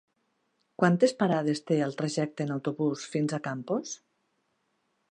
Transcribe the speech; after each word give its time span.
Quantes 0.83 1.13
parades 1.19 1.61
té 1.67 1.77
el 1.89 1.95
trajecte 2.01 2.49
en 2.49 2.55
autobús 2.57 3.05
fins 3.15 3.39
a 3.39 3.43
Campos? 3.51 3.95